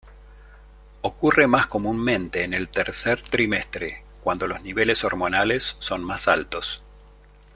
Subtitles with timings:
[1.03, 6.81] Ocurre más comúnmente en el tercer trimestre, cuando los niveles hormonales son más altos.